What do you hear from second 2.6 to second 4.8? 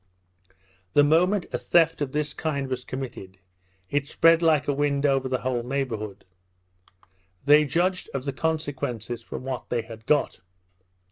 was committed, it spread like the